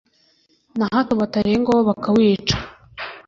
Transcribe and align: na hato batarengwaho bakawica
na 0.77 0.85
hato 0.93 1.13
batarengwaho 1.21 1.81
bakawica 1.89 2.55